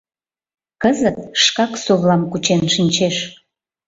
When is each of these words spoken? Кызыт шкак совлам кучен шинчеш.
Кызыт 0.81 1.17
шкак 1.43 1.71
совлам 1.83 2.21
кучен 2.31 2.61
шинчеш. 2.73 3.15